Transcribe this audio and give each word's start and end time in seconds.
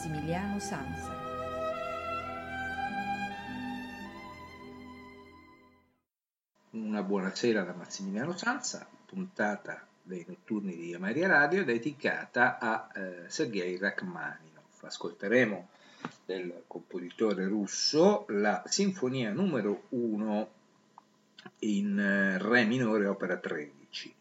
Massimiliano 0.00 0.58
Sanza. 0.58 1.14
Una 6.70 7.02
buonasera 7.02 7.64
da 7.64 7.74
Massimiliano 7.74 8.34
Sanza, 8.34 8.88
puntata 9.04 9.86
dei 10.02 10.24
notturni 10.26 10.74
di 10.74 10.94
Ameria 10.94 11.28
Radio 11.28 11.66
dedicata 11.66 12.58
a 12.58 12.88
eh, 12.94 13.24
Sergei 13.26 13.76
Rachmaninov. 13.76 14.80
Ascolteremo 14.80 15.68
del 16.24 16.62
compositore 16.66 17.46
russo 17.46 18.24
la 18.28 18.62
sinfonia 18.64 19.32
numero 19.32 19.82
1 19.90 20.50
in 21.58 21.98
eh, 21.98 22.38
Re 22.38 22.64
minore, 22.64 23.04
opera 23.04 23.36
13. 23.36 24.14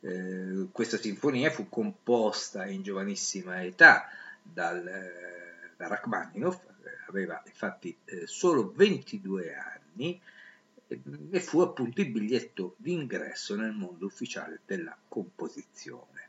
Eh, 0.00 0.66
questa 0.70 0.98
sinfonia 0.98 1.50
fu 1.50 1.70
composta 1.70 2.66
in 2.66 2.82
giovanissima 2.82 3.62
età 3.62 4.06
dal, 4.44 4.86
eh, 4.86 5.70
da 5.76 5.88
Rachmaninoff, 5.88 6.60
aveva 7.08 7.42
infatti 7.46 7.96
eh, 8.04 8.26
solo 8.26 8.72
22 8.72 9.54
anni 9.54 10.20
e 11.30 11.40
fu 11.40 11.60
appunto 11.60 12.00
il 12.00 12.10
biglietto 12.10 12.74
d'ingresso 12.76 13.56
nel 13.56 13.72
mondo 13.72 14.06
ufficiale 14.06 14.60
della 14.66 14.96
composizione. 15.08 16.28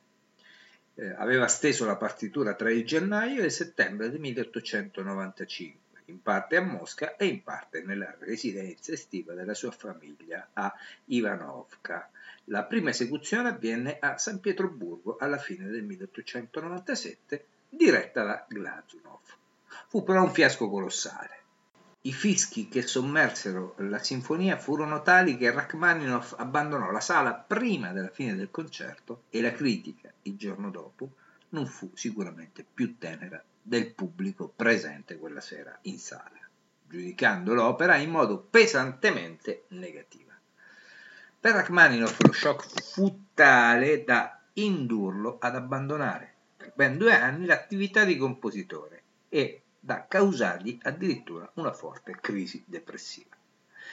Eh, 0.95 1.09
aveva 1.09 1.47
steso 1.47 1.85
la 1.85 1.97
partitura 1.97 2.55
tra 2.55 2.71
il 2.71 2.85
gennaio 2.85 3.41
e 3.41 3.45
il 3.45 3.51
settembre 3.51 4.09
del 4.09 4.19
1895 4.19 5.83
in 6.05 6.21
parte 6.21 6.55
a 6.55 6.61
Mosca 6.61 7.15
e 7.15 7.25
in 7.25 7.43
parte 7.43 7.81
nella 7.83 8.15
residenza 8.19 8.91
estiva 8.91 9.33
della 9.33 9.53
sua 9.55 9.71
famiglia 9.71 10.49
a 10.53 10.73
Ivanovka. 11.05 12.09
La 12.45 12.63
prima 12.63 12.91
esecuzione 12.91 13.49
avvenne 13.49 13.97
a 13.99 14.17
San 14.17 14.39
Pietroburgo 14.39 15.17
alla 15.17 15.39
fine 15.39 15.67
del 15.67 15.83
1897, 15.83 17.45
diretta 17.69 18.23
da 18.23 18.45
Glazunov. 18.47 19.21
Fu 19.87 20.03
però 20.03 20.23
un 20.23 20.31
fiasco 20.31 20.69
colossale. 20.69 21.43
I 22.01 22.13
fischi 22.13 22.67
che 22.67 22.83
sommersero 22.83 23.73
la 23.79 23.97
sinfonia 23.97 24.57
furono 24.57 25.01
tali 25.01 25.37
che 25.37 25.51
Rachmaninoff 25.51 26.35
abbandonò 26.37 26.91
la 26.91 26.99
sala 26.99 27.33
prima 27.33 27.91
della 27.93 28.09
fine 28.09 28.35
del 28.35 28.51
concerto 28.51 29.23
e 29.31 29.41
la 29.41 29.51
critica, 29.51 30.13
il 30.23 30.37
giorno 30.37 30.69
dopo, 30.69 31.15
non 31.49 31.65
fu 31.65 31.89
sicuramente 31.95 32.63
più 32.71 32.97
tenera 32.99 33.43
del 33.59 33.91
pubblico 33.91 34.51
presente 34.55 35.17
quella 35.17 35.41
sera 35.41 35.75
in 35.83 35.97
sala, 35.97 36.47
giudicando 36.87 37.55
l'opera 37.55 37.95
in 37.95 38.11
modo 38.11 38.37
pesantemente 38.39 39.63
negativa. 39.69 40.33
Per 41.39 41.53
Rachmaninoff 41.53 42.21
lo 42.21 42.31
shock 42.31 42.91
fu 42.91 43.29
tale 43.33 44.03
da 44.03 44.41
indurlo 44.53 45.37
ad 45.39 45.55
abbandonare 45.55 46.34
per 46.65 46.73
ben 46.73 46.97
due 46.97 47.13
anni 47.13 47.45
l'attività 47.45 48.03
di 48.03 48.17
compositore 48.17 49.03
e 49.29 49.61
da 49.79 50.07
causargli 50.07 50.79
addirittura 50.81 51.49
una 51.55 51.71
forte 51.71 52.17
crisi 52.19 52.63
depressiva. 52.65 53.35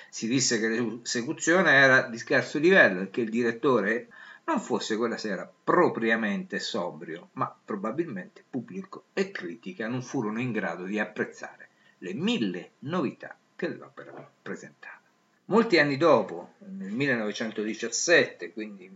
Si 0.09 0.27
disse 0.27 0.59
che 0.59 0.69
l'esecuzione 0.69 1.73
era 1.73 2.03
di 2.03 2.17
scarso 2.17 2.59
livello 2.59 3.03
e 3.03 3.11
che 3.11 3.21
il 3.21 3.31
direttore 3.31 4.09
non 4.45 4.59
fosse 4.59 4.97
quella 4.97 5.19
sera 5.19 5.51
propriamente 5.63 6.59
sobrio, 6.59 7.29
ma 7.33 7.55
probabilmente 7.65 8.43
pubblico 8.49 9.05
e 9.13 9.31
critica 9.31 9.87
non 9.87 10.03
furono 10.03 10.41
in 10.41 10.53
grado 10.53 10.85
di 10.85 10.99
apprezzare 10.99 11.69
le 11.99 12.15
mille 12.15 12.73
novità 12.81 13.37
che 13.55 13.69
l'opera 13.69 14.31
presentava. 14.41 15.01
Molti 15.47 15.79
anni 15.79 15.97
dopo, 15.97 16.55
nel 16.59 16.91
1917, 16.91 18.53
quindi 18.53 18.91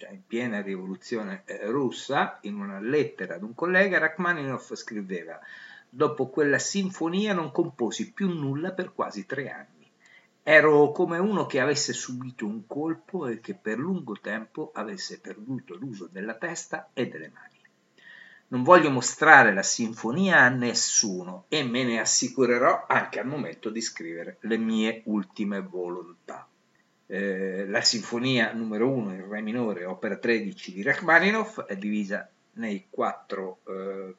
già 0.00 0.08
in 0.08 0.26
piena 0.26 0.62
rivoluzione 0.62 1.42
eh, 1.44 1.66
russa, 1.66 2.38
in 2.44 2.54
una 2.54 2.80
lettera 2.80 3.34
ad 3.34 3.42
un 3.42 3.54
collega, 3.54 3.98
Rachmaninoff 3.98 4.72
scriveva 4.72 5.38
Dopo 5.90 6.30
quella 6.30 6.58
sinfonia 6.58 7.34
non 7.34 7.52
composi 7.52 8.10
più 8.10 8.30
nulla 8.30 8.72
per 8.72 8.94
quasi 8.94 9.26
tre 9.26 9.50
anni. 9.50 9.90
Ero 10.42 10.90
come 10.92 11.18
uno 11.18 11.44
che 11.44 11.60
avesse 11.60 11.92
subito 11.92 12.46
un 12.46 12.66
colpo 12.66 13.26
e 13.26 13.40
che 13.40 13.54
per 13.54 13.76
lungo 13.76 14.16
tempo 14.18 14.70
avesse 14.72 15.20
perduto 15.20 15.74
l'uso 15.74 16.08
della 16.10 16.34
testa 16.34 16.88
e 16.94 17.06
delle 17.06 17.30
mani. 17.34 17.58
Non 18.48 18.62
voglio 18.62 18.88
mostrare 18.88 19.52
la 19.52 19.62
sinfonia 19.62 20.38
a 20.38 20.48
nessuno 20.48 21.44
e 21.48 21.62
me 21.62 21.84
ne 21.84 22.00
assicurerò 22.00 22.86
anche 22.88 23.20
al 23.20 23.26
momento 23.26 23.68
di 23.68 23.82
scrivere 23.82 24.38
le 24.40 24.56
mie 24.56 25.02
ultime 25.04 25.60
volontà. 25.60 26.49
Eh, 27.12 27.66
la 27.66 27.80
sinfonia 27.80 28.52
numero 28.52 28.88
1 28.88 29.14
in 29.14 29.28
Re 29.28 29.40
minore, 29.40 29.84
opera 29.84 30.16
13 30.16 30.72
di 30.72 30.82
Rachmaninoff, 30.84 31.62
è 31.62 31.76
divisa 31.76 32.30
nei 32.52 32.86
quattro 32.88 33.58
eh, 33.66 34.14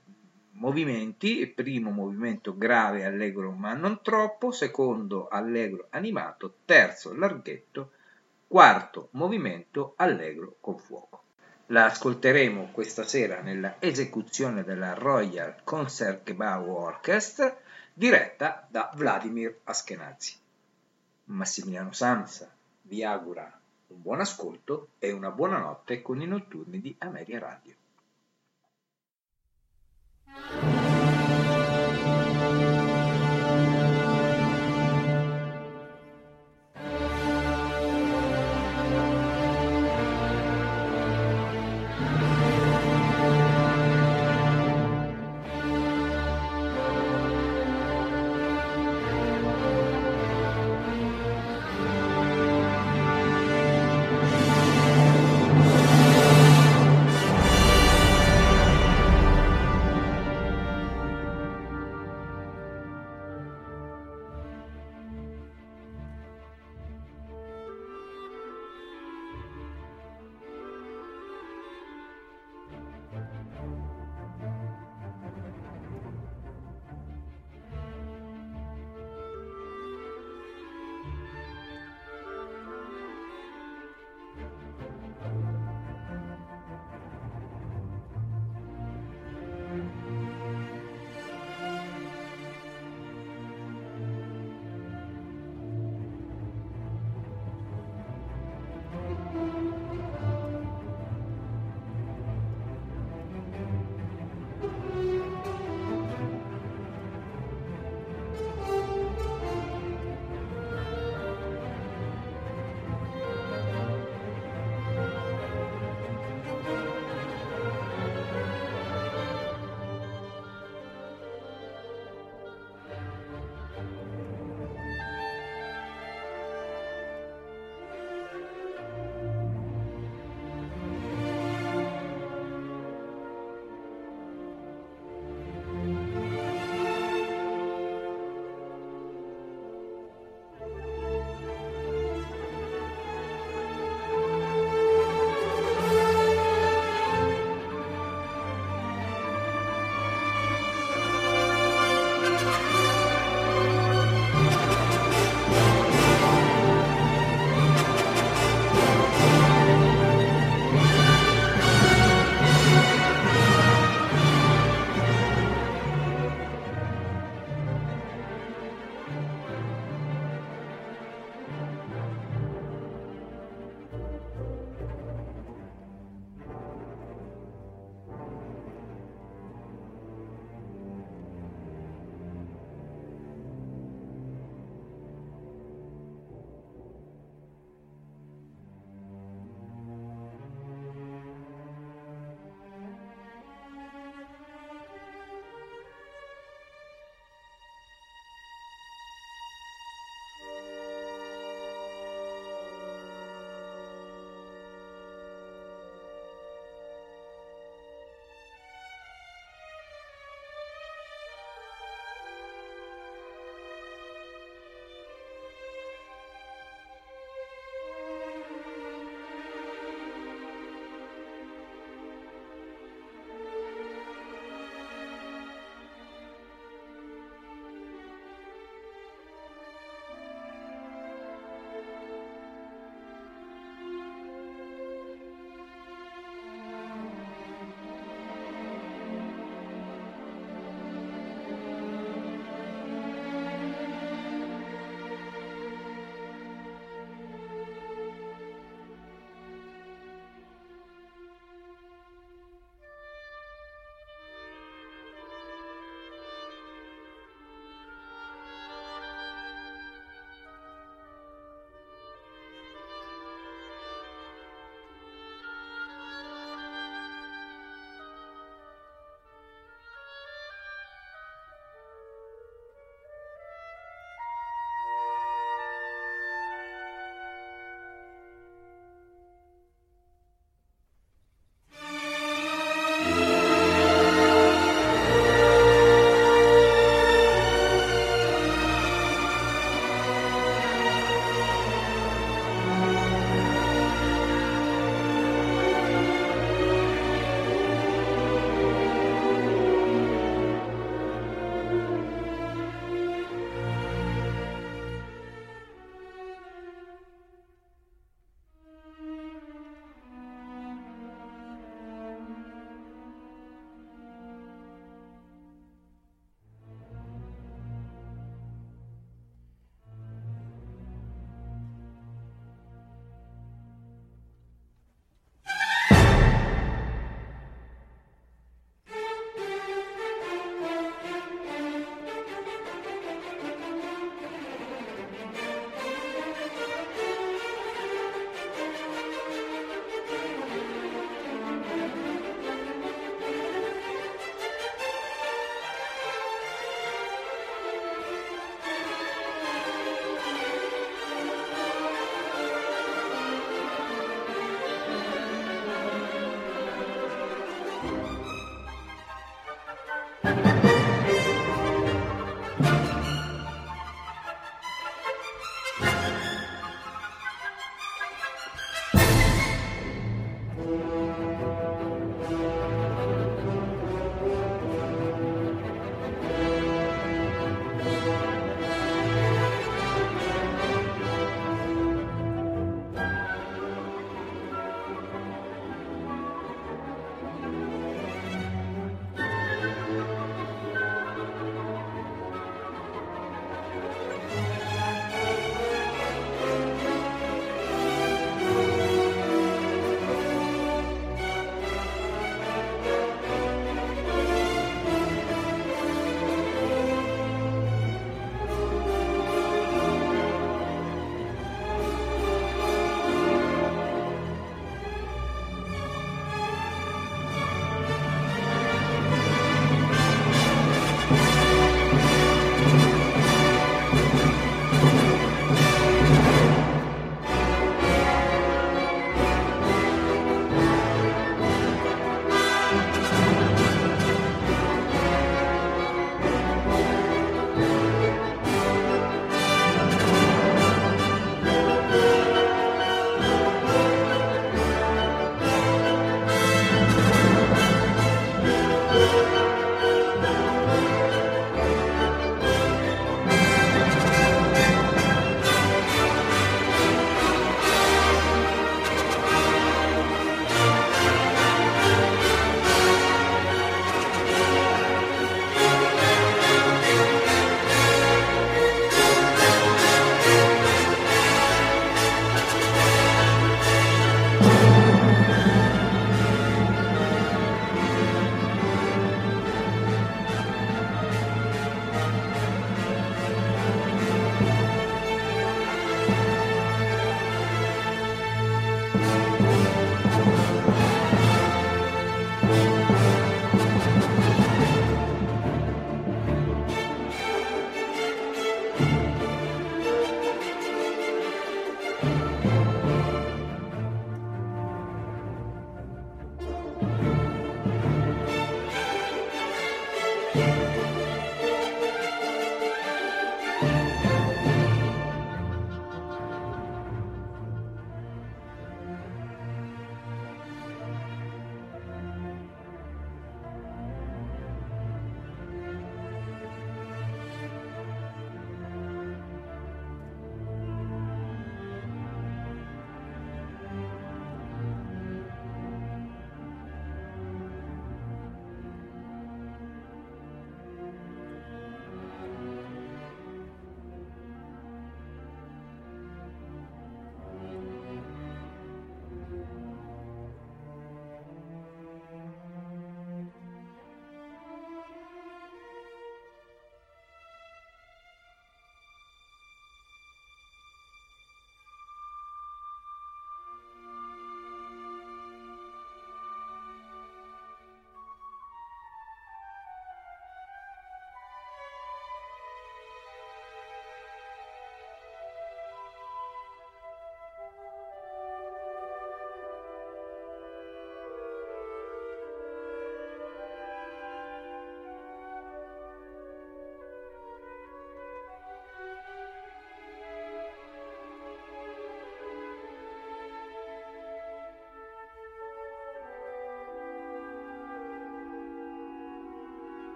movimenti, 0.56 1.48
primo 1.48 1.92
movimento 1.92 2.58
grave 2.58 3.06
allegro 3.06 3.52
ma 3.52 3.72
non 3.76 4.02
troppo, 4.02 4.52
secondo 4.52 5.30
allegro 5.30 5.88
animato, 5.92 6.56
terzo 6.66 7.14
larghetto, 7.14 7.92
quarto 8.46 9.08
movimento 9.12 9.94
allegro 9.96 10.58
con 10.60 10.78
fuoco. 10.78 11.24
La 11.68 11.86
ascolteremo 11.86 12.72
questa 12.74 13.04
sera 13.04 13.40
nella 13.40 13.78
esecuzione 13.80 14.66
della 14.66 14.96
Royal 14.96 15.62
Concertgebouw 15.64 16.70
Orchestra 16.70 17.58
diretta 17.94 18.68
da 18.70 18.92
Vladimir 18.94 19.60
Askenazi. 19.64 20.36
Massimiliano 21.24 21.94
Sanza 21.94 22.52
vi 22.92 23.06
augura 23.06 23.50
un 23.88 24.02
buon 24.02 24.20
ascolto 24.20 24.90
e 25.00 25.14
una 25.14 25.32
buona 25.32 25.60
notte 25.60 26.02
con 26.02 26.22
i 26.22 26.28
notturni 26.28 26.82
di 26.82 26.94
Ameria 27.00 27.40
Radio. 27.40 27.74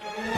Yeah. 0.00 0.34